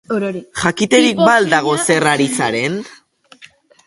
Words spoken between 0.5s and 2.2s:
Jakiterik ba al dago zer